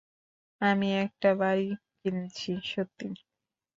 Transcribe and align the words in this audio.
আমি 0.61 0.89
একটা 0.97 1.29
বাড়ি 1.35 1.67
কিনেছি,- 1.99 2.51
সত্যিই। 2.71 3.15